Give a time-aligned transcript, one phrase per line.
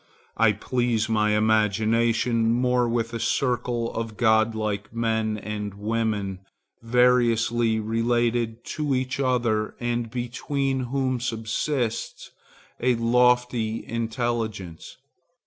[0.35, 6.39] I please my imagination more with a circle of godlike men and women
[6.81, 12.31] variously related to each other and between whom subsists
[12.79, 14.97] a lofty intelligence.